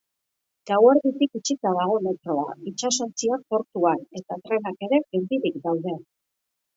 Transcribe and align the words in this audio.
Gauerditik 0.69 1.35
itxita 1.39 1.73
dago 1.79 1.97
metroa, 2.07 2.45
itsasontziak 2.71 3.43
portuan, 3.53 4.01
eta 4.21 4.39
trenak 4.47 4.87
ere 4.89 5.01
geldirik 5.13 5.61
daude. 5.67 5.95